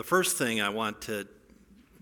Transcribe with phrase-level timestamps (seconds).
[0.00, 1.28] the first thing I want to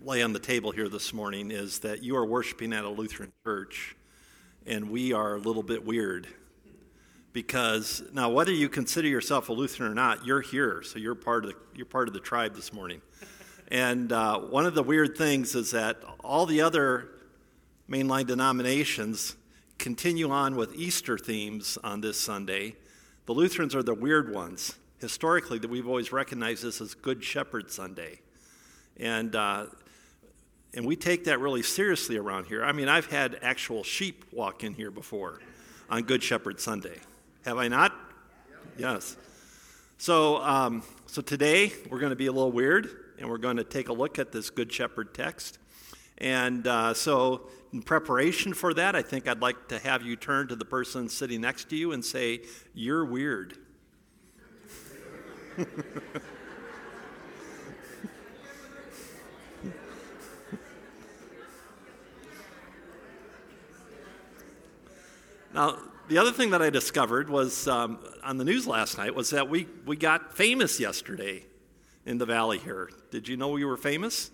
[0.01, 3.33] lay on the table here this morning is that you are worshiping at a Lutheran
[3.43, 3.93] church,
[4.65, 6.25] and we are a little bit weird.
[7.33, 11.43] Because now, whether you consider yourself a Lutheran or not, you're here, so you're part
[11.43, 13.01] of the, you're part of the tribe this morning.
[13.67, 17.09] And uh, one of the weird things is that all the other
[17.89, 19.35] mainline denominations
[19.77, 22.77] continue on with Easter themes on this Sunday.
[23.25, 24.75] The Lutherans are the weird ones.
[24.99, 28.19] Historically, that we've always recognized this as Good Shepherd Sunday,
[28.97, 29.67] and uh,
[30.73, 32.63] and we take that really seriously around here.
[32.63, 35.39] I mean, I've had actual sheep walk in here before
[35.89, 36.99] on Good Shepherd Sunday.
[37.45, 37.93] Have I not?
[38.77, 39.15] Yes.
[39.97, 43.63] So um, so today we're going to be a little weird, and we're going to
[43.63, 45.59] take a look at this Good Shepherd text.
[46.19, 50.49] And uh, so, in preparation for that, I think I'd like to have you turn
[50.49, 52.41] to the person sitting next to you and say,
[52.73, 53.57] You're weird.
[65.53, 69.31] now, the other thing that I discovered was um, on the news last night was
[69.31, 71.43] that we, we got famous yesterday
[72.05, 72.89] in the valley here.
[73.11, 74.31] Did you know we were famous?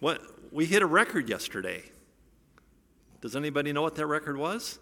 [0.00, 1.84] What we hit a record yesterday.
[3.20, 4.80] Does anybody know what that record was?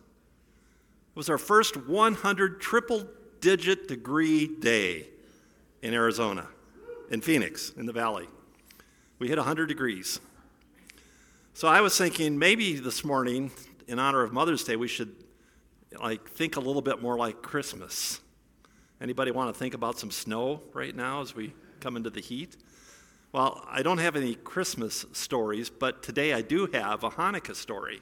[1.11, 3.07] It was our first 100 triple
[3.41, 5.09] digit degree day
[5.83, 6.48] in Arizona,
[7.11, 8.29] in Phoenix, in the valley.
[9.19, 10.20] We hit 100 degrees.
[11.55, 13.51] So I was thinking maybe this morning,
[13.87, 15.15] in honor of Mother's Day, we should
[16.01, 18.20] like think a little bit more like Christmas.
[19.01, 22.57] Anybody want to think about some snow right now as we come into the heat?
[23.33, 28.01] Well, I don't have any Christmas stories, but today I do have a Hanukkah story.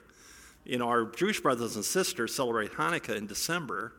[0.65, 3.93] You know, our Jewish brothers and sisters celebrate Hanukkah in December.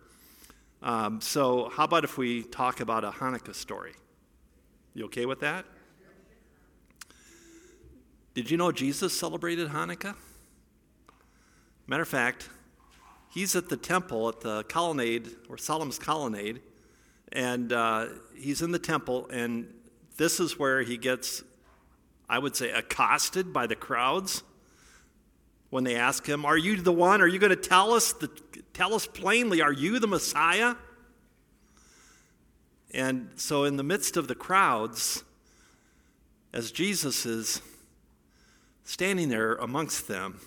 [0.84, 3.94] Um, so, how about if we talk about a Hanukkah story?
[4.94, 5.66] You okay with that?
[8.36, 10.16] Did you know Jesus celebrated Hanukkah?
[11.88, 12.50] Matter of fact,
[13.34, 16.62] he's at the temple at the colonnade, or Solomon's colonnade,
[17.32, 19.74] and uh, he's in the temple, and
[20.18, 21.44] this is where he gets,
[22.30, 24.44] I would say, accosted by the crowds
[25.72, 27.22] when they ask him, Are you the one?
[27.22, 28.30] Are you going to tell us, the,
[28.78, 30.76] tell us plainly, are you the Messiah?
[32.94, 35.24] And so, in the midst of the crowds,
[36.54, 37.60] as Jesus is
[38.84, 40.40] standing there amongst them,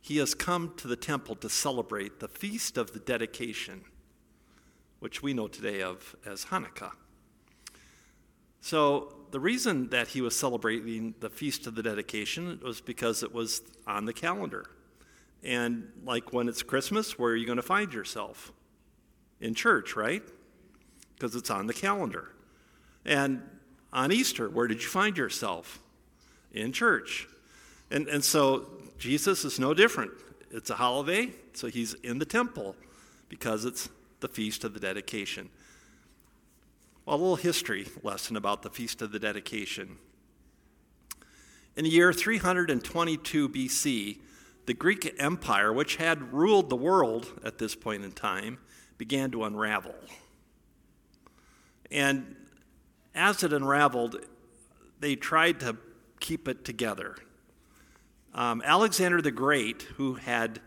[0.00, 3.82] he has come to the temple to celebrate the feast of the dedication,
[5.00, 6.92] which we know today of as Hanukkah.
[8.60, 13.34] So, the reason that he was celebrating the Feast of the Dedication was because it
[13.34, 14.66] was on the calendar.
[15.42, 18.52] And like when it's Christmas, where are you going to find yourself?
[19.40, 20.22] In church, right?
[21.14, 22.30] Because it's on the calendar.
[23.04, 23.42] And
[23.92, 25.80] on Easter, where did you find yourself?
[26.52, 27.26] In church.
[27.90, 30.12] And, and so Jesus is no different.
[30.50, 32.76] It's a holiday, so he's in the temple
[33.28, 33.88] because it's
[34.20, 35.48] the Feast of the Dedication.
[37.04, 39.98] Well, a little history lesson about the Feast of the Dedication.
[41.74, 44.18] In the year 322 BC,
[44.66, 48.58] the Greek Empire, which had ruled the world at this point in time,
[48.96, 49.94] began to unravel.
[51.90, 52.36] And
[53.14, 54.16] as it unraveled,
[55.00, 55.76] they tried to
[56.20, 57.16] keep it together.
[58.34, 60.60] Um, Alexander the Great, who had,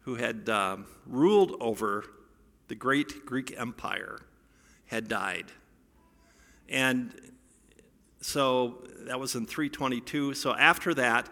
[0.00, 2.04] who had um, ruled over
[2.68, 4.18] the great Greek Empire,
[4.86, 5.46] had died.
[6.68, 7.12] And
[8.20, 10.34] so that was in 322.
[10.34, 11.28] So after that,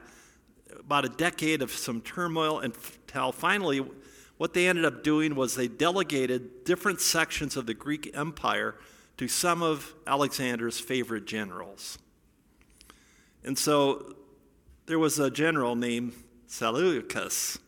[0.84, 3.84] about a decade of some turmoil until finally
[4.36, 8.74] what they ended up doing was they delegated different sections of the Greek Empire
[9.16, 11.98] to some of Alexander's favorite generals.
[13.44, 14.16] And so
[14.86, 16.12] there was a general named
[16.46, 17.58] Seleucus.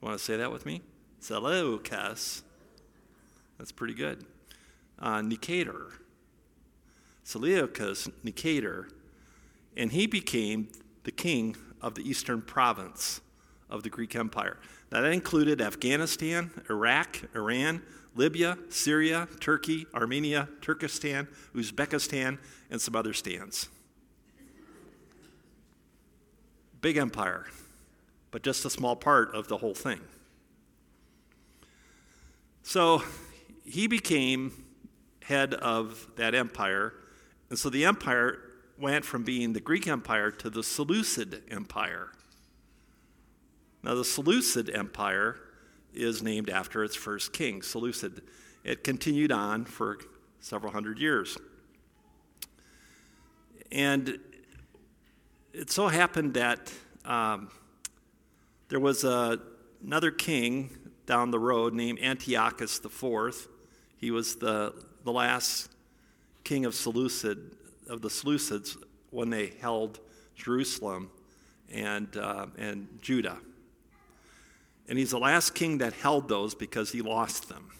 [0.00, 0.82] Want to say that with me?
[1.20, 2.42] Seleucus.
[3.58, 4.24] That's pretty good
[4.98, 5.92] uh, Nicator,
[7.24, 8.88] Seleucus Nicator,
[9.76, 10.68] and he became
[11.04, 11.56] the king
[11.86, 13.20] of the eastern province
[13.70, 14.58] of the Greek Empire.
[14.90, 17.80] Now, that included Afghanistan, Iraq, Iran,
[18.16, 22.38] Libya, Syria, Turkey, Armenia, Turkestan, Uzbekistan,
[22.70, 23.68] and some other stands.
[26.80, 27.46] Big empire,
[28.32, 30.00] but just a small part of the whole thing.
[32.64, 33.04] So
[33.64, 34.64] he became
[35.22, 36.94] head of that empire.
[37.48, 38.40] And so the empire
[38.78, 42.10] went from being the Greek Empire to the Seleucid Empire.
[43.82, 45.36] Now, the Seleucid Empire
[45.94, 48.22] is named after its first king, Seleucid.
[48.64, 49.98] It continued on for
[50.40, 51.38] several hundred years.
[53.72, 54.18] And
[55.52, 56.72] it so happened that
[57.04, 57.48] um,
[58.68, 59.40] there was a,
[59.84, 60.70] another king
[61.06, 63.48] down the road named Antiochus IV.
[63.96, 64.74] He was the,
[65.04, 65.70] the last
[66.44, 67.56] king of Seleucid,
[67.88, 68.76] of the Seleucids
[69.10, 70.00] when they held
[70.34, 71.10] Jerusalem
[71.72, 73.38] and, uh, and Judah.
[74.88, 77.70] And he's the last king that held those because he lost them.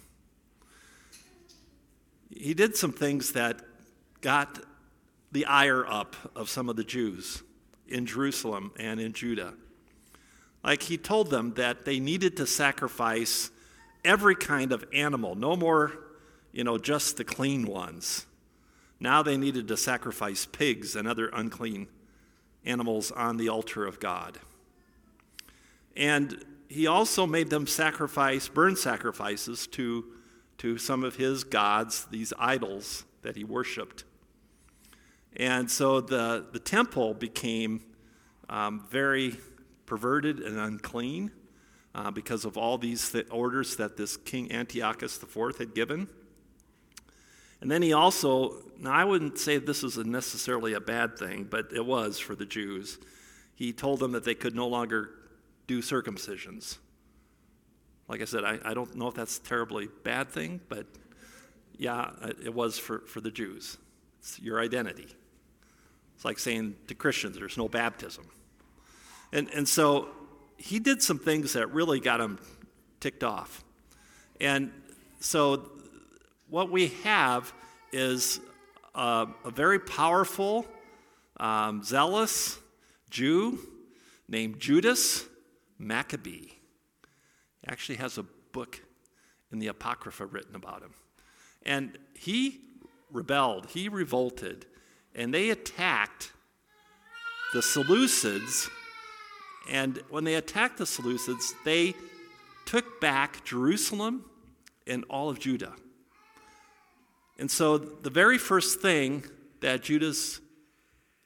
[2.31, 3.61] He did some things that
[4.21, 4.59] got
[5.33, 7.43] the ire up of some of the Jews
[7.89, 9.55] in Jerusalem and in Judah.
[10.65, 13.51] Like he told them that they needed to sacrifice
[14.05, 15.93] every kind of animal, no more,
[16.53, 18.27] you know, just the clean ones.
[18.99, 21.89] Now they needed to sacrifice pigs and other unclean
[22.65, 24.39] animals on the altar of God.
[25.97, 30.05] And he also made them sacrifice, burn sacrifices to,
[30.59, 34.05] to some of his gods, these idols that he worshiped.
[35.37, 37.83] And so the, the temple became
[38.49, 39.37] um, very
[39.85, 41.31] perverted and unclean
[41.95, 46.09] uh, because of all these th- orders that this King Antiochus IV had given.
[47.61, 51.73] And then he also, now I wouldn't say this is necessarily a bad thing, but
[51.73, 52.99] it was for the Jews.
[53.55, 55.11] He told them that they could no longer
[55.67, 56.79] do circumcisions.
[58.09, 60.87] Like I said, I, I don't know if that's terribly bad thing, but
[61.79, 62.11] yeah,
[62.45, 63.79] it was for, for the Jews.
[64.21, 65.09] It's your identity.
[66.15, 68.27] It's like saying to Christians, there's no baptism.
[69.33, 70.09] And, and so
[70.57, 72.39] he did some things that really got him
[73.01, 73.65] ticked off.
[74.41, 74.71] And
[75.21, 75.71] so
[76.49, 77.53] what we have
[77.93, 78.41] is
[78.95, 80.67] a, a very powerful,
[81.39, 82.59] um, zealous
[83.11, 83.59] Jew
[84.29, 85.25] named Judas
[85.79, 86.49] Maccabee.
[86.49, 88.83] He actually has a book
[89.53, 90.95] in the Apocrypha written about him.
[91.65, 92.61] And he
[93.13, 94.67] rebelled, he revolted,
[95.15, 96.33] and they attacked
[97.53, 98.69] the Seleucids
[99.69, 101.95] and when they attacked the Seleucids, they
[102.65, 104.25] took back Jerusalem
[104.87, 105.75] and all of Judah.
[107.39, 109.25] And so the very first thing
[109.61, 110.41] that Judas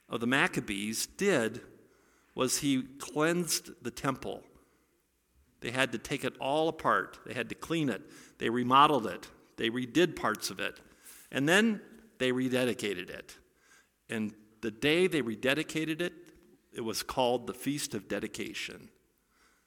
[0.09, 1.61] of the Maccabees did
[2.35, 4.43] was he cleansed the temple.
[5.61, 7.19] They had to take it all apart.
[7.25, 8.01] They had to clean it.
[8.39, 9.27] They remodeled it.
[9.57, 10.79] They redid parts of it.
[11.31, 11.81] And then
[12.17, 13.37] they rededicated it.
[14.09, 16.13] And the day they rededicated it,
[16.73, 18.89] it was called the Feast of Dedication,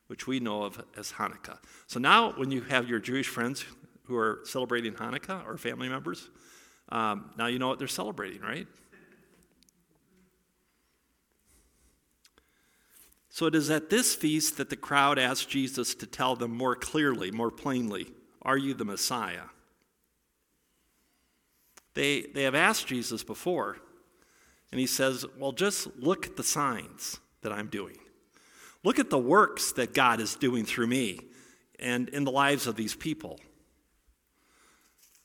[0.08, 1.58] which we know of as Hanukkah.
[1.86, 3.64] So now, when you have your Jewish friends
[4.06, 6.28] who are celebrating Hanukkah or family members,
[6.90, 8.66] um, now you know what they're celebrating, right?
[13.34, 16.76] So it is at this feast that the crowd asked Jesus to tell them more
[16.76, 18.12] clearly, more plainly,
[18.42, 19.46] Are you the Messiah?
[21.94, 23.78] They, they have asked Jesus before,
[24.70, 27.96] and he says, Well, just look at the signs that I'm doing.
[28.84, 31.18] Look at the works that God is doing through me
[31.80, 33.40] and in the lives of these people.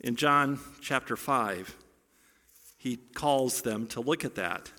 [0.01, 1.75] In John chapter 5,
[2.77, 4.71] he calls them to look at that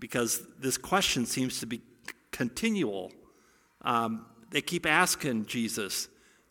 [0.00, 1.80] because this question seems to be
[2.32, 3.12] continual.
[3.82, 6.08] Um, they keep asking Jesus,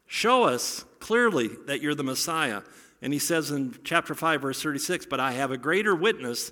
[0.08, 2.62] Show us clearly that you're the Messiah.
[3.02, 6.52] And he says in chapter 5, verse 36, But I have a greater witness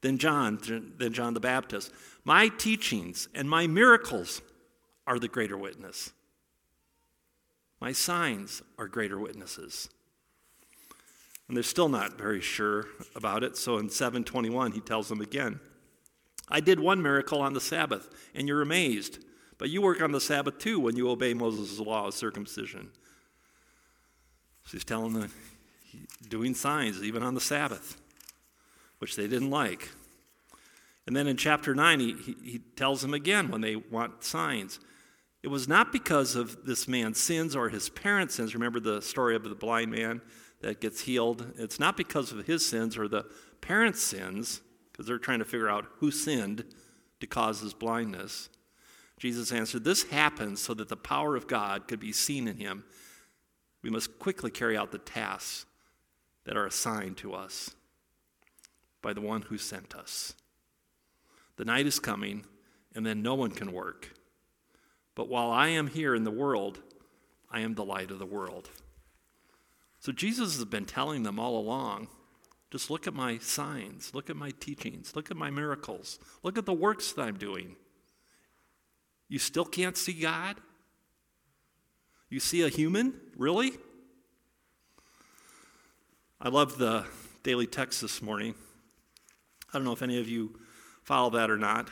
[0.00, 0.58] than John,
[0.96, 1.92] than John the Baptist.
[2.24, 4.42] My teachings and my miracles
[5.06, 6.12] are the greater witness.
[7.80, 9.88] My signs are greater witnesses.
[11.48, 12.86] And they're still not very sure
[13.16, 13.56] about it.
[13.56, 15.60] So in 721, he tells them again
[16.50, 19.24] I did one miracle on the Sabbath, and you're amazed.
[19.58, 22.90] But you work on the Sabbath too when you obey Moses' law of circumcision.
[24.64, 25.32] So he's telling them,
[26.28, 28.00] doing signs even on the Sabbath
[28.98, 29.90] which they didn't like.
[31.06, 34.78] And then in chapter 9, he, he tells them again when they want signs.
[35.42, 38.54] It was not because of this man's sins or his parents' sins.
[38.54, 40.20] Remember the story of the blind man
[40.60, 41.52] that gets healed?
[41.56, 43.26] It's not because of his sins or the
[43.60, 44.60] parents' sins,
[44.90, 46.64] because they're trying to figure out who sinned
[47.20, 48.48] to cause his blindness.
[49.18, 52.84] Jesus answered, This happens so that the power of God could be seen in him.
[53.82, 55.66] We must quickly carry out the tasks
[56.44, 57.74] that are assigned to us
[59.02, 60.34] by the one who sent us.
[61.56, 62.44] The night is coming,
[62.94, 64.12] and then no one can work.
[65.14, 66.80] But while I am here in the world,
[67.50, 68.70] I am the light of the world.
[70.00, 72.08] So Jesus has been telling them all along
[72.70, 76.66] just look at my signs, look at my teachings, look at my miracles, look at
[76.66, 77.76] the works that I'm doing.
[79.30, 80.56] You still can't see God?
[82.28, 83.14] You see a human?
[83.38, 83.72] Really?
[86.40, 87.06] I love the
[87.42, 88.54] daily text this morning
[89.72, 90.58] I don't know if any of you
[91.02, 91.90] follow that or not,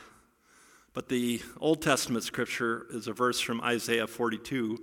[0.93, 4.79] but the Old Testament scripture is a verse from Isaiah 42,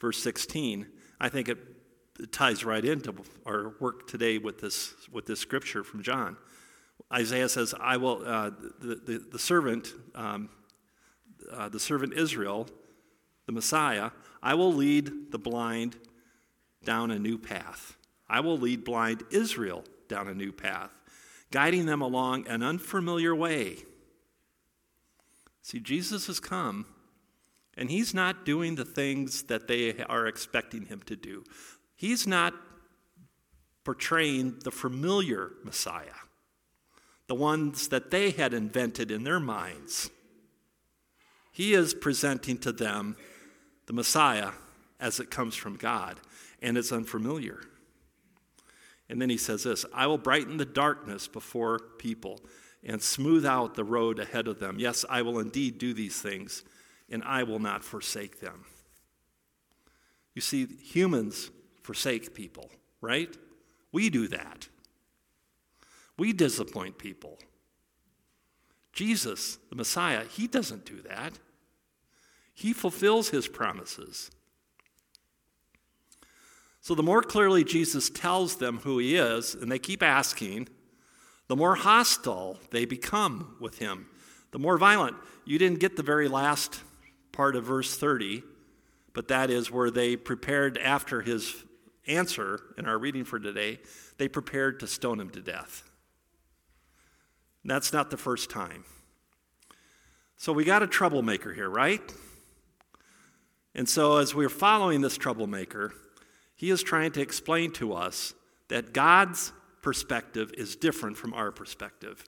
[0.00, 0.86] verse 16.
[1.20, 1.58] I think it,
[2.18, 3.14] it ties right into
[3.46, 6.36] our work today with this, with this scripture from John.
[7.12, 10.50] Isaiah says, I will, uh, the, the, the, servant, um,
[11.50, 12.68] uh, the servant Israel,
[13.46, 14.10] the Messiah,
[14.42, 15.96] I will lead the blind
[16.84, 17.96] down a new path.
[18.28, 20.98] I will lead blind Israel down a new path,
[21.50, 23.78] guiding them along an unfamiliar way.
[25.62, 26.86] See, Jesus has come,
[27.76, 31.44] and he's not doing the things that they are expecting him to do.
[31.98, 32.54] He's not
[33.82, 36.22] portraying the familiar Messiah,
[37.26, 40.08] the ones that they had invented in their minds.
[41.50, 43.16] He is presenting to them
[43.86, 44.52] the Messiah
[45.00, 46.20] as it comes from God,
[46.62, 47.62] and it's unfamiliar.
[49.08, 52.38] And then he says this I will brighten the darkness before people
[52.84, 54.78] and smooth out the road ahead of them.
[54.78, 56.62] Yes, I will indeed do these things,
[57.10, 58.66] and I will not forsake them.
[60.36, 61.50] You see, humans
[61.88, 63.34] forsake people, right?
[63.92, 64.68] We do that.
[66.18, 67.38] We disappoint people.
[68.92, 71.38] Jesus, the Messiah, he doesn't do that.
[72.52, 74.30] He fulfills his promises.
[76.82, 80.68] So, the more clearly Jesus tells them who he is, and they keep asking,
[81.46, 84.08] the more hostile they become with him,
[84.50, 85.16] the more violent.
[85.46, 86.82] You didn't get the very last
[87.32, 88.42] part of verse 30,
[89.14, 91.64] but that is where they prepared after his
[92.08, 93.78] answer in our reading for today,
[94.16, 95.88] they prepared to stone him to death.
[97.62, 98.84] And that's not the first time.
[100.36, 102.00] So we got a troublemaker here, right?
[103.74, 105.92] And so, as we're following this troublemaker,
[106.56, 108.34] he is trying to explain to us
[108.68, 112.24] that God's perspective is different from our perspective.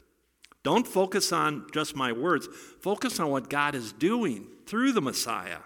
[0.62, 2.46] Don't focus on just my words,
[2.80, 5.58] focus on what God is doing through the Messiah.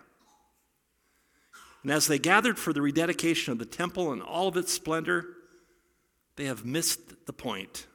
[1.85, 5.27] And as they gathered for the rededication of the temple and all of its splendor,
[6.37, 7.87] they have missed the point.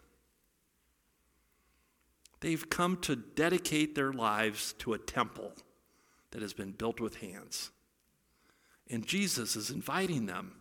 [2.39, 5.53] They've come to dedicate their lives to a temple
[6.31, 7.71] that has been built with hands.
[8.91, 10.53] And Jesus is inviting them,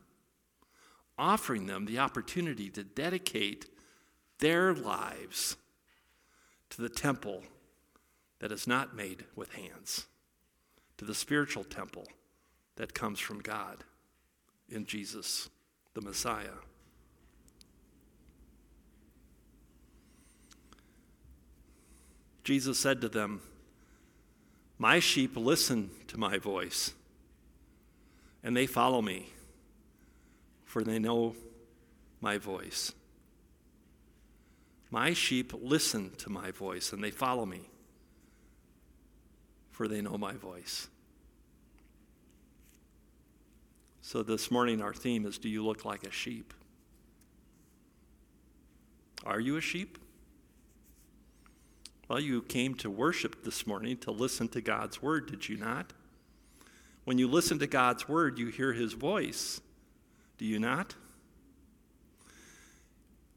[1.18, 3.66] offering them the opportunity to dedicate
[4.38, 5.56] their lives
[6.70, 7.42] to the temple
[8.38, 10.06] that is not made with hands,
[10.96, 12.06] to the spiritual temple
[12.78, 13.82] that comes from God
[14.70, 15.50] in Jesus,
[15.94, 16.58] the Messiah.
[22.44, 23.42] Jesus said to them,
[24.78, 26.94] My sheep listen to my voice
[28.44, 29.32] and they follow me,
[30.64, 31.34] for they know
[32.20, 32.92] my voice.
[34.88, 37.62] My sheep listen to my voice, and they follow me,
[39.72, 40.88] for they know my voice.
[44.08, 46.54] So this morning, our theme is Do you look like a sheep?
[49.26, 49.98] Are you a sheep?
[52.08, 55.92] Well, you came to worship this morning to listen to God's word, did you not?
[57.04, 59.60] When you listen to God's word, you hear his voice.
[60.38, 60.94] Do you not?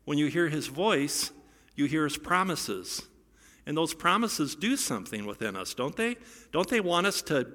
[0.05, 1.31] When you hear his voice,
[1.75, 3.01] you hear his promises.
[3.65, 6.15] And those promises do something within us, don't they?
[6.53, 7.49] Don't they want us to,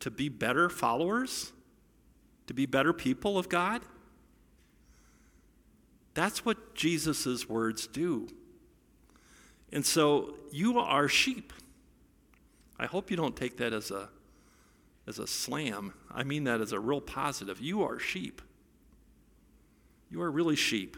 [0.00, 1.52] to be better followers?
[2.50, 3.80] To be better people of God?
[6.14, 8.26] That's what Jesus' words do.
[9.72, 11.52] And so you are sheep.
[12.76, 14.08] I hope you don't take that as a
[15.06, 15.94] as a slam.
[16.12, 17.60] I mean that as a real positive.
[17.60, 18.42] You are sheep.
[20.10, 20.96] You are really sheep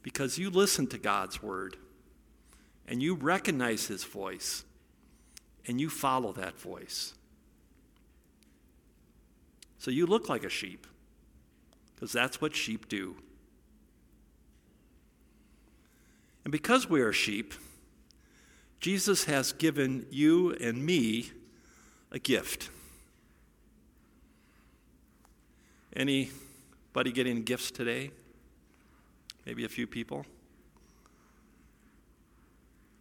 [0.00, 1.76] because you listen to God's word
[2.88, 4.64] and you recognize his voice
[5.66, 7.12] and you follow that voice.
[9.82, 10.86] So you look like a sheep
[11.92, 13.16] because that's what sheep do.
[16.44, 17.52] And because we are sheep,
[18.78, 21.32] Jesus has given you and me
[22.12, 22.70] a gift.
[25.96, 28.12] Anybody getting gifts today?
[29.44, 30.24] Maybe a few people?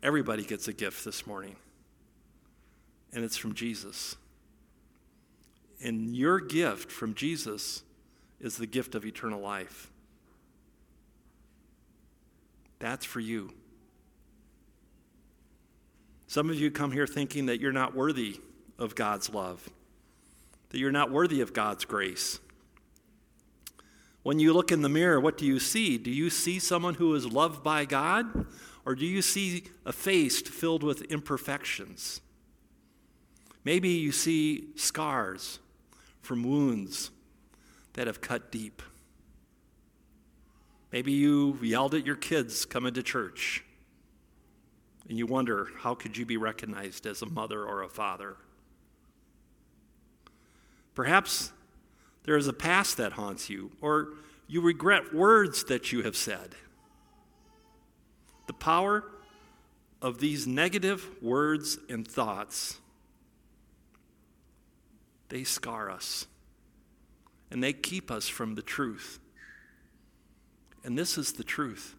[0.01, 1.57] Everybody gets a gift this morning,
[3.13, 4.15] and it's from Jesus.
[5.83, 7.83] And your gift from Jesus
[8.39, 9.89] is the gift of eternal life.
[12.79, 13.53] That's for you.
[16.27, 18.39] Some of you come here thinking that you're not worthy
[18.79, 19.69] of God's love,
[20.69, 22.39] that you're not worthy of God's grace.
[24.23, 25.97] When you look in the mirror, what do you see?
[25.97, 28.45] Do you see someone who is loved by God?
[28.85, 32.21] Or do you see a face filled with imperfections?
[33.63, 35.59] Maybe you see scars
[36.21, 37.11] from wounds
[37.93, 38.81] that have cut deep.
[40.91, 43.63] Maybe you yelled at your kids coming to church
[45.07, 48.37] and you wonder how could you be recognized as a mother or a father?
[50.93, 51.51] Perhaps
[52.23, 54.09] there is a past that haunts you, or
[54.47, 56.55] you regret words that you have said.
[58.47, 59.03] The power
[60.01, 62.79] of these negative words and thoughts,
[65.31, 66.27] they scar us
[67.49, 69.19] and they keep us from the truth.
[70.83, 71.95] And this is the truth.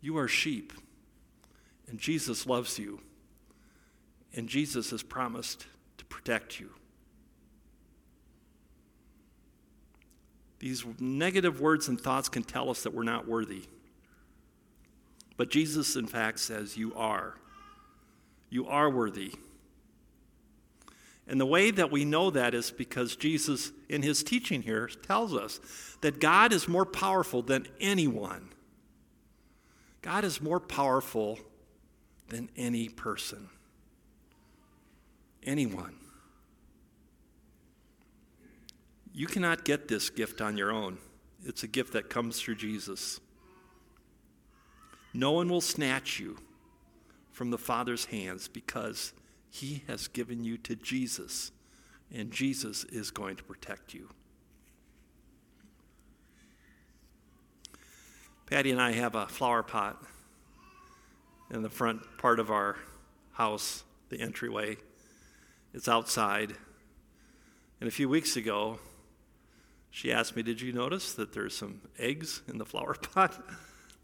[0.00, 0.74] You are sheep,
[1.88, 3.00] and Jesus loves you,
[4.34, 5.66] and Jesus has promised
[5.96, 6.70] to protect you.
[10.58, 13.64] These negative words and thoughts can tell us that we're not worthy.
[15.36, 17.34] But Jesus, in fact, says, You are.
[18.50, 19.32] You are worthy.
[21.26, 25.34] And the way that we know that is because Jesus, in his teaching here, tells
[25.34, 25.58] us
[26.02, 28.50] that God is more powerful than anyone.
[30.02, 31.38] God is more powerful
[32.28, 33.48] than any person.
[35.42, 35.96] Anyone.
[39.14, 40.98] You cannot get this gift on your own.
[41.46, 43.20] It's a gift that comes through Jesus.
[45.14, 46.36] No one will snatch you
[47.30, 49.12] from the Father's hands because
[49.54, 51.52] he has given you to Jesus,
[52.12, 54.08] and Jesus is going to protect you.
[58.46, 60.02] Patty and I have a flower pot
[61.52, 62.74] in the front part of our
[63.34, 64.76] house, the entryway.
[65.72, 66.56] It's outside.
[67.78, 68.80] And a few weeks ago,
[69.88, 73.40] she asked me, Did you notice that there's some eggs in the flower pot?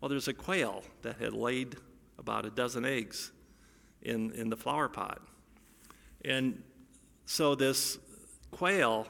[0.00, 1.74] Well, there's a quail that had laid
[2.20, 3.32] about a dozen eggs
[4.00, 5.20] in, in the flower pot.
[6.24, 6.62] And
[7.24, 7.98] so this
[8.50, 9.06] quail,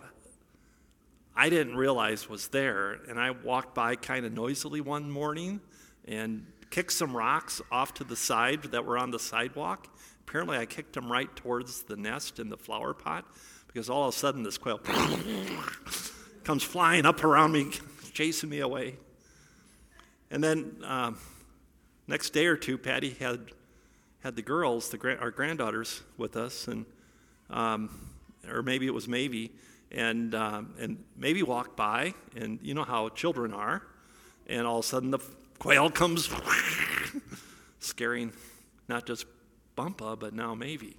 [1.35, 2.99] I didn't realize was there.
[3.09, 5.61] And I walked by kind of noisily one morning
[6.07, 9.89] and kicked some rocks off to the side that were on the sidewalk.
[10.27, 13.25] Apparently, I kicked them right towards the nest in the flower pot
[13.67, 14.79] because all of a sudden this quail
[16.45, 17.71] comes flying up around me,
[18.13, 18.97] chasing me away.
[20.31, 21.19] And then um,
[22.07, 23.51] next day or two, Patty had
[24.23, 26.85] had the girls, the our granddaughters, with us, and
[27.51, 27.91] um,
[28.49, 29.53] or maybe it was maybe,
[29.93, 33.83] and um, and maybe walked by, and you know how children are,
[34.47, 35.19] and all of a sudden the
[35.59, 36.31] quail comes,
[37.81, 38.33] scaring
[38.89, 39.27] not just
[39.77, 40.97] Bumpa, but now maybe,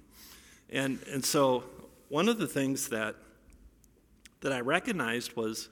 [0.70, 1.64] and and so
[2.08, 3.16] one of the things that
[4.42, 5.68] that I recognized was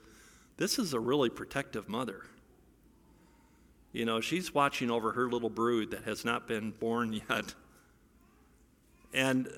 [0.57, 2.21] this is a really protective mother.
[3.93, 7.53] You know, she's watching over her little brood that has not been born yet.
[9.13, 9.49] And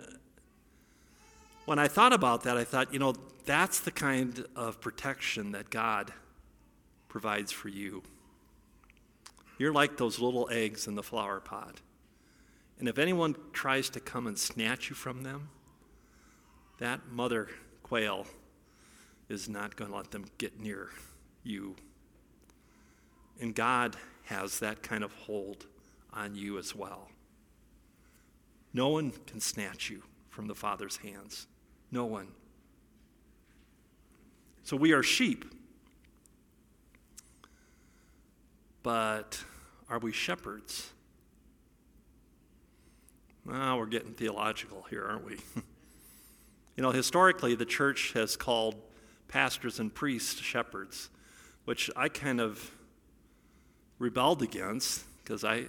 [1.66, 3.14] when I thought about that, I thought, you know,
[3.46, 6.12] that's the kind of protection that God
[7.08, 8.04] provides for you.
[9.58, 11.82] You're like those little eggs in the flower pot.
[12.80, 15.50] And if anyone tries to come and snatch you from them,
[16.80, 17.50] that mother
[17.84, 18.26] quail
[19.30, 20.90] is not going to let them get near
[21.44, 21.76] you.
[23.40, 23.96] And God
[24.26, 25.66] has that kind of hold
[26.14, 27.10] on you as well.
[28.74, 31.48] No one can snatch you from the Father's hands.
[31.94, 32.28] No one.
[34.64, 35.46] So we are sheep.
[38.82, 39.44] But
[39.88, 40.90] are we shepherds?
[43.46, 45.38] Well, we're getting theological here, aren't we?
[46.76, 48.74] you know, historically, the church has called
[49.28, 51.12] pastors and priests shepherds,
[51.66, 52.72] which I kind of
[54.00, 55.66] rebelled against because I,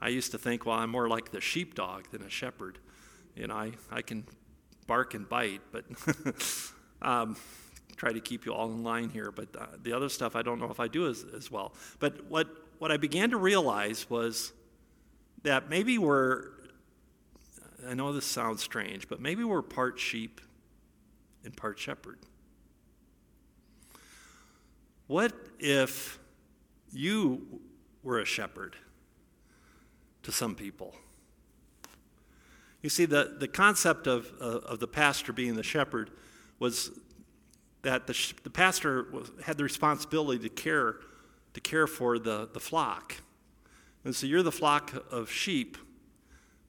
[0.00, 2.78] I used to think, well, I'm more like the sheepdog than a shepherd.
[3.34, 4.24] You know, I, I can
[4.86, 5.84] bark and bite, but
[7.02, 7.36] um,
[7.96, 9.30] try to keep you all in line here.
[9.30, 11.72] But uh, the other stuff, I don't know if I do as, as well.
[11.98, 14.52] But what, what I began to realize was
[15.42, 16.48] that maybe we're,
[17.88, 20.40] I know this sounds strange, but maybe we're part sheep
[21.44, 22.18] and part shepherd.
[25.06, 26.18] What if
[26.92, 27.60] you
[28.02, 28.76] were a shepherd
[30.22, 30.94] to some people?
[32.82, 36.10] You see, the, the concept of, uh, of the pastor being the shepherd
[36.58, 36.90] was
[37.82, 40.96] that the, sh- the pastor was, had the responsibility to care,
[41.54, 43.16] to care for the, the flock.
[44.04, 45.76] And so you're the flock of sheep,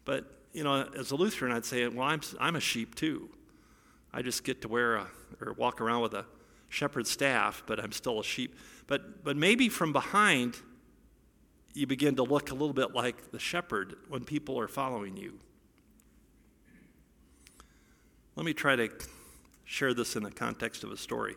[0.06, 3.30] but you know, as a Lutheran, I'd say, well, I'm, I'm a sheep too.
[4.13, 5.08] I just get to wear a,
[5.41, 6.26] or walk around with a
[6.69, 8.56] shepherd staff, but I'm still a sheep.
[8.86, 10.58] But, but maybe from behind,
[11.73, 15.39] you begin to look a little bit like the shepherd when people are following you.
[18.36, 18.89] Let me try to
[19.63, 21.36] share this in the context of a story.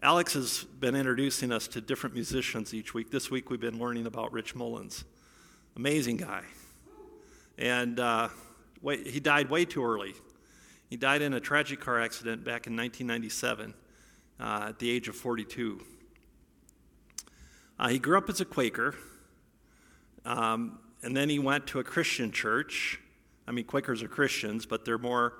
[0.00, 3.10] Alex has been introducing us to different musicians each week.
[3.10, 5.02] This week we've been learning about Rich Mullins.
[5.74, 6.44] Amazing guy.
[7.58, 8.28] And uh,
[8.80, 10.14] wait, he died way too early.
[10.88, 13.74] He died in a tragic car accident back in 1997
[14.38, 15.80] uh, at the age of 42.
[17.76, 18.94] Uh, he grew up as a Quaker,
[20.24, 23.00] um, and then he went to a Christian church.
[23.48, 25.32] I mean, Quakers are Christians, but they're more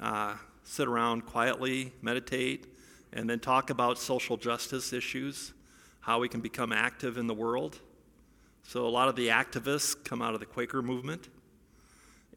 [0.00, 2.66] uh, sit around quietly, meditate,
[3.12, 5.52] and then talk about social justice issues,
[6.00, 7.80] how we can become active in the world.
[8.64, 11.28] So a lot of the activists come out of the Quaker movement.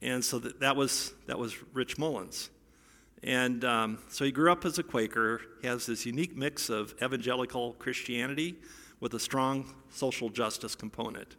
[0.02, 2.50] And so that, that, was, that was Rich Mullins.
[3.24, 5.41] And um, so he grew up as a Quaker.
[5.62, 8.56] He has this unique mix of evangelical Christianity
[9.00, 11.36] with a strong social justice component.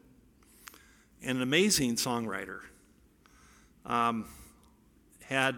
[1.22, 2.60] And an amazing songwriter.
[3.84, 4.26] Um,
[5.22, 5.56] had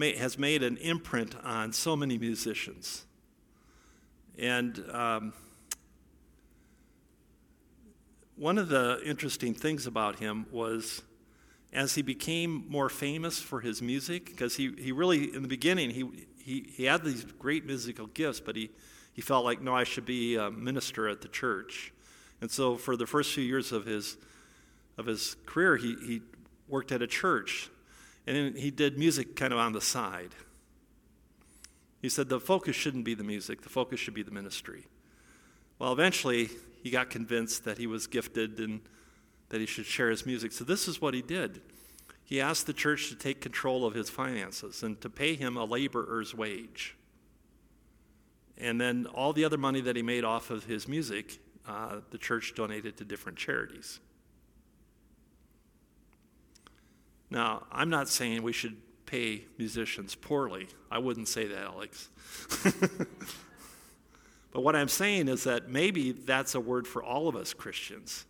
[0.00, 3.04] has made an imprint on so many musicians.
[4.38, 5.32] And um,
[8.36, 11.02] one of the interesting things about him was
[11.72, 15.90] as he became more famous for his music, because he, he really, in the beginning,
[15.90, 18.70] he, he, he had these great musical gifts, but he,
[19.12, 21.92] he felt like, no, I should be a minister at the church.
[22.40, 24.16] And so for the first few years of his,
[24.98, 26.22] of his career, he, he
[26.68, 27.70] worked at a church
[28.26, 30.34] and then he did music kind of on the side.
[32.02, 34.86] He said the focus shouldn't be the music, the focus should be the ministry.
[35.78, 36.50] Well, eventually,
[36.82, 38.80] he got convinced that he was gifted and
[39.48, 40.52] that he should share his music.
[40.52, 41.60] So, this is what he did.
[42.24, 45.64] He asked the church to take control of his finances and to pay him a
[45.64, 46.96] laborer's wage.
[48.58, 52.18] And then all the other money that he made off of his music, uh, the
[52.18, 54.00] church donated to different charities.
[57.30, 60.68] Now, I'm not saying we should pay musicians poorly.
[60.90, 62.08] I wouldn't say that, Alex.
[64.52, 68.26] but what I'm saying is that maybe that's a word for all of us Christians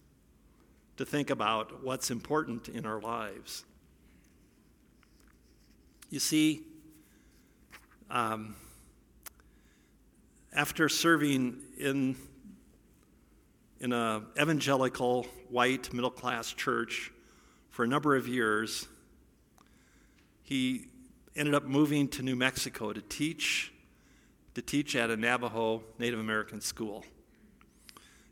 [0.96, 3.64] to think about what's important in our lives.
[6.08, 6.62] You see,
[8.10, 8.54] um,
[10.54, 12.16] after serving in,
[13.80, 17.12] in an evangelical, white, middle class church
[17.76, 18.88] for a number of years,
[20.42, 20.86] he
[21.36, 23.70] ended up moving to New Mexico to teach
[24.54, 27.04] to teach at a Navajo Native American school.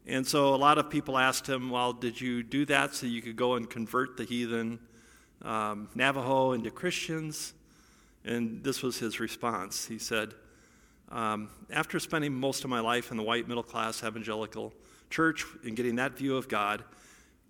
[0.07, 3.21] And so a lot of people asked him, Well, did you do that so you
[3.21, 4.79] could go and convert the heathen
[5.43, 7.53] um, Navajo into Christians?
[8.25, 9.85] And this was his response.
[9.85, 10.33] He said,
[11.11, 14.73] um, After spending most of my life in the white middle class evangelical
[15.11, 16.83] church and getting that view of God,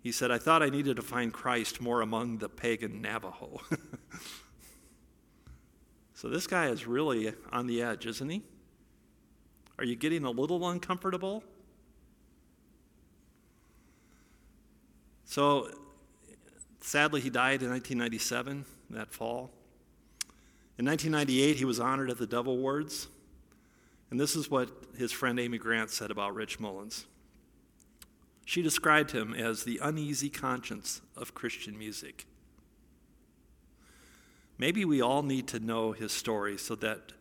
[0.05, 3.59] he said, I thought I needed to find Christ more among the pagan Navajo.
[6.13, 8.43] so this guy is really on the edge, isn't he?
[9.79, 11.43] Are you getting a little uncomfortable?
[15.23, 15.71] So
[16.81, 19.49] sadly, he died in 1997, that fall.
[20.77, 23.07] In 1998, he was honored at the Dove Awards.
[24.11, 27.07] And this is what his friend Amy Grant said about Rich Mullins.
[28.45, 32.27] She described him as the uneasy conscience of Christian music.
[34.57, 37.11] Maybe we all need to know his story so that,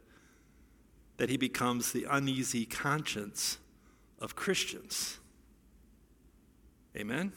[1.17, 3.59] that he becomes the uneasy conscience
[4.21, 5.19] of Christians.
[6.97, 7.33] Amen?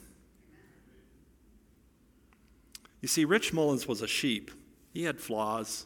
[3.02, 4.52] You see, Rich Mullins was a sheep.
[4.94, 5.86] He had flaws,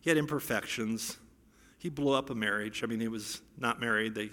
[0.00, 1.18] he had imperfections.
[1.78, 2.84] He blew up a marriage.
[2.84, 4.30] I mean, he was not married, they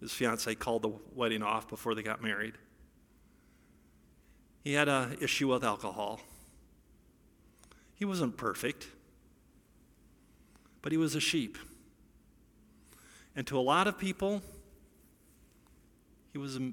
[0.00, 2.54] his fiance called the wedding off before they got married.
[4.62, 6.20] He had an issue with alcohol.
[7.94, 8.88] He wasn't perfect,
[10.82, 11.56] but he was a sheep.
[13.34, 14.42] And to a lot of people,
[16.32, 16.72] he was a,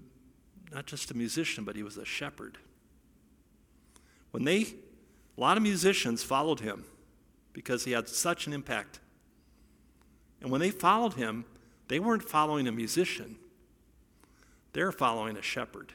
[0.74, 2.58] not just a musician, but he was a shepherd.
[4.32, 4.62] When they,
[5.38, 6.86] a lot of musicians followed him
[7.54, 9.00] because he had such an impact.
[10.42, 11.46] And when they followed him,
[11.94, 13.36] they weren't following a musician,
[14.72, 15.94] they're following a shepherd.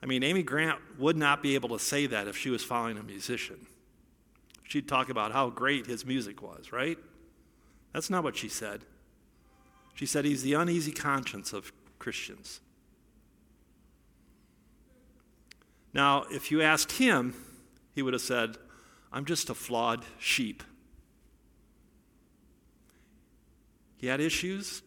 [0.00, 2.96] I mean, Amy Grant would not be able to say that if she was following
[2.96, 3.66] a musician.
[4.62, 6.96] She'd talk about how great his music was, right?
[7.92, 8.82] That's not what she said.
[9.94, 12.60] She said he's the uneasy conscience of Christians.
[15.92, 17.34] Now, if you asked him,
[17.96, 18.58] he would have said,
[19.12, 20.62] I'm just a flawed sheep.
[23.96, 24.82] He had issues,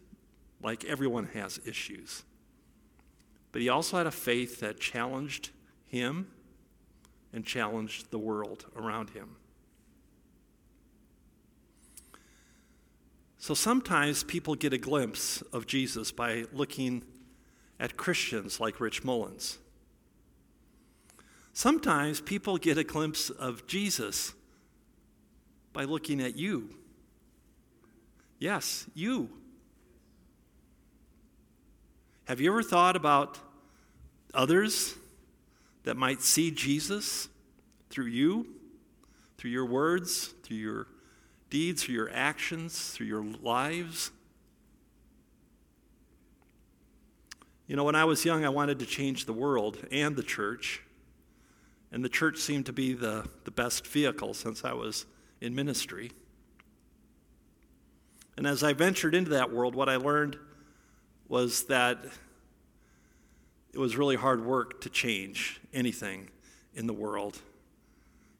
[0.62, 2.24] like everyone has issues.
[3.52, 5.50] But he also had a faith that challenged
[5.86, 6.30] him
[7.32, 9.36] and challenged the world around him.
[13.38, 17.02] So sometimes people get a glimpse of Jesus by looking
[17.78, 19.58] at Christians like Rich Mullins.
[21.52, 24.34] Sometimes people get a glimpse of Jesus
[25.72, 26.76] by looking at you.
[28.40, 29.28] Yes, you.
[32.24, 33.38] Have you ever thought about
[34.32, 34.94] others
[35.84, 37.28] that might see Jesus
[37.90, 38.46] through you,
[39.36, 40.86] through your words, through your
[41.50, 44.10] deeds, through your actions, through your lives?
[47.66, 50.82] You know, when I was young, I wanted to change the world and the church.
[51.92, 55.04] And the church seemed to be the, the best vehicle since I was
[55.42, 56.12] in ministry.
[58.40, 60.38] And as I ventured into that world, what I learned
[61.28, 61.98] was that
[63.74, 66.30] it was really hard work to change anything
[66.74, 67.38] in the world.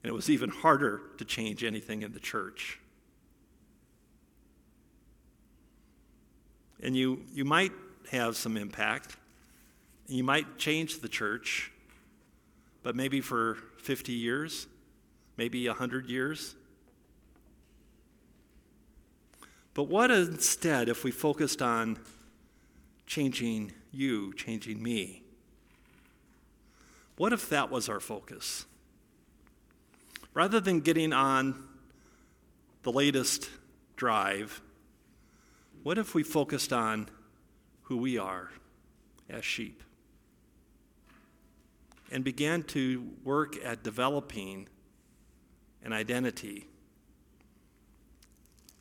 [0.02, 2.80] And it was even harder to change anything in the church.
[6.82, 7.72] And you, you might
[8.10, 9.18] have some impact,
[10.08, 11.72] and you might change the church,
[12.82, 14.66] but maybe for 50 years,
[15.36, 16.54] maybe 100 years.
[19.80, 21.98] But what instead if we focused on
[23.06, 25.22] changing you, changing me?
[27.16, 28.66] What if that was our focus?
[30.34, 31.66] Rather than getting on
[32.82, 33.48] the latest
[33.96, 34.60] drive,
[35.82, 37.08] what if we focused on
[37.84, 38.50] who we are
[39.30, 39.82] as sheep
[42.12, 44.68] and began to work at developing
[45.82, 46.66] an identity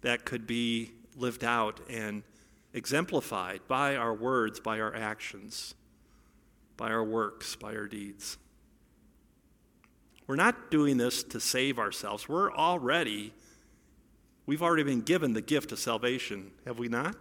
[0.02, 2.24] that could be lived out and
[2.74, 5.76] exemplified by our words, by our actions,
[6.78, 8.38] by our works, by our deeds.
[10.28, 12.30] We're not doing this to save ourselves.
[12.30, 13.34] We're already,
[14.46, 17.16] we've already been given the gift of salvation, have we not?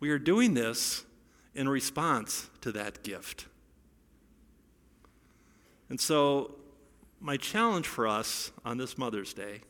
[0.00, 1.04] We are doing this
[1.54, 3.46] in response to that gift.
[5.88, 6.56] And so,
[7.20, 9.62] my challenge for us on this Mother's Day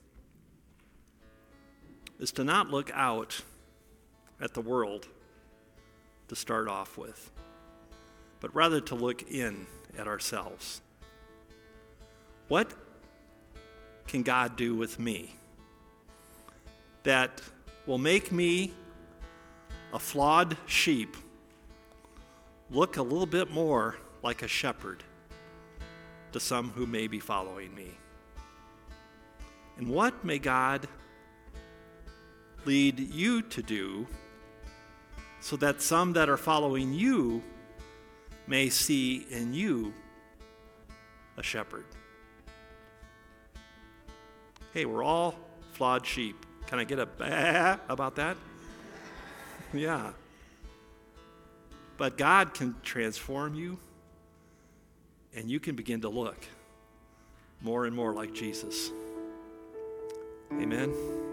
[2.19, 3.43] is to not look out
[4.41, 5.09] at the world
[6.29, 7.31] to start off with,
[8.41, 9.67] but rather to look in
[9.99, 10.81] at ourselves.
[12.49, 12.73] What
[14.07, 15.35] can God do with me
[17.03, 17.41] that
[17.87, 18.73] will make me,
[19.93, 21.17] a flawed sheep,
[22.71, 25.03] look a little bit more like a shepherd
[26.33, 27.91] to some who may be following me?
[29.77, 30.89] And what may God
[32.67, 34.07] lead you to do
[35.41, 37.43] so that some that are following you
[38.47, 39.95] may see in you
[41.37, 41.85] a shepherd.
[44.73, 45.35] Hey, we're all
[45.73, 46.45] flawed sheep.
[46.67, 48.37] Can I get a bah about that?
[49.73, 50.13] yeah.
[51.97, 53.79] But God can transform you,
[55.35, 56.37] and you can begin to look
[57.63, 58.91] more and more like Jesus.
[60.53, 61.26] Amen.